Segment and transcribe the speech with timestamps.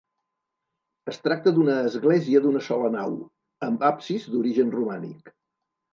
[1.11, 3.13] Es tracta d'una església d'una sola nau,
[3.69, 5.35] amb absis d'origen romànic.